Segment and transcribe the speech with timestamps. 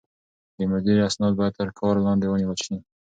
[0.57, 2.75] د مدير اسناد بايد تر کار لاندې ونيول شي.